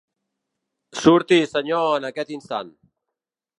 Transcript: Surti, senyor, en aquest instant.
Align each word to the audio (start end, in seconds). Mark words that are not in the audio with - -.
Surti, 1.01 1.37
senyor, 1.53 1.85
en 1.99 2.09
aquest 2.11 2.35
instant. 2.39 2.75